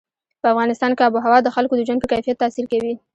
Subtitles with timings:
[0.41, 2.93] په افغانستان کې آب وهوا د خلکو د ژوند په کیفیت تاثیر کوي.